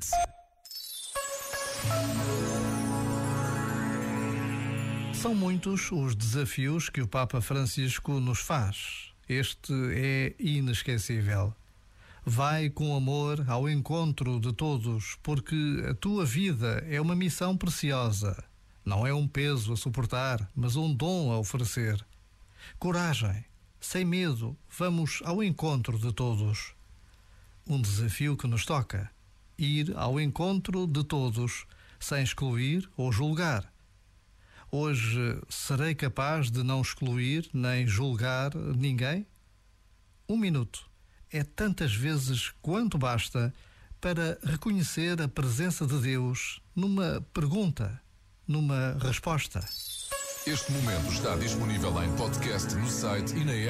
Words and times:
Podcast. 0.00 0.10
São 5.14 5.34
muitos 5.34 5.92
os 5.92 6.14
desafios 6.14 6.88
que 6.88 7.02
o 7.02 7.08
Papa 7.08 7.40
Francisco 7.40 8.18
nos 8.18 8.40
faz. 8.40 9.12
Este 9.28 9.72
é 9.92 10.34
inesquecível. 10.38 11.54
Vai 12.24 12.70
com 12.70 12.96
amor 12.96 13.44
ao 13.48 13.68
encontro 13.68 14.40
de 14.40 14.52
todos, 14.52 15.16
porque 15.22 15.84
a 15.88 15.94
tua 15.94 16.24
vida 16.24 16.84
é 16.88 17.00
uma 17.00 17.14
missão 17.14 17.56
preciosa. 17.56 18.42
Não 18.84 19.06
é 19.06 19.12
um 19.12 19.28
peso 19.28 19.72
a 19.72 19.76
suportar, 19.76 20.48
mas 20.54 20.76
um 20.76 20.92
dom 20.92 21.32
a 21.32 21.38
oferecer. 21.38 22.04
Coragem, 22.78 23.44
sem 23.80 24.04
medo, 24.04 24.56
vamos 24.68 25.20
ao 25.24 25.42
encontro 25.42 25.98
de 25.98 26.12
todos. 26.12 26.74
Um 27.66 27.80
desafio 27.80 28.36
que 28.36 28.46
nos 28.46 28.64
toca: 28.64 29.10
ir 29.60 29.92
ao 29.96 30.20
encontro 30.20 30.86
de 30.86 31.04
todos, 31.04 31.66
sem 31.98 32.22
excluir 32.22 32.88
ou 32.96 33.12
julgar 33.12 33.70
Hoje 34.72 35.36
serei 35.48 35.96
capaz 35.96 36.48
de 36.48 36.62
não 36.62 36.80
excluir 36.80 37.50
nem 37.52 37.88
julgar 37.88 38.54
ninguém? 38.54 39.26
Um 40.28 40.36
minuto 40.36 40.88
é 41.28 41.42
tantas 41.42 41.92
vezes 41.92 42.52
quanto 42.62 42.96
basta 42.96 43.52
para 44.00 44.38
reconhecer 44.44 45.20
a 45.20 45.26
presença 45.26 45.84
de 45.84 45.98
Deus 45.98 46.62
numa 46.74 47.20
pergunta, 47.34 48.00
numa 48.46 48.96
resposta. 49.00 49.58
Este 50.46 50.70
momento 50.70 51.12
está 51.12 51.34
disponível 51.34 52.00
em 52.04 52.16
podcast 52.16 52.72
no 52.76 52.88
site 52.88 53.34
e 53.34 53.44
na 53.44 53.52
app. 53.52 53.68